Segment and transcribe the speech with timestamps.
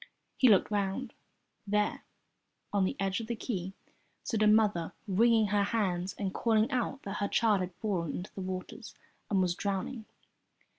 [0.35, 1.13] He looked round.
[1.67, 2.03] There,
[2.73, 3.73] on the edge of the quay,
[4.23, 8.33] stood a mother wringing her hands and calling out that her child had fallen into
[8.33, 8.77] the water
[9.29, 10.05] and was drowning.